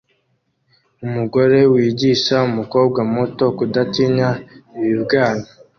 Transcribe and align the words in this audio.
Umugore 1.05 1.57
wigisha 1.73 2.35
umukobwa 2.49 2.99
muto 3.13 3.45
kudatinya 3.57 4.29
ibibwana 4.77 5.45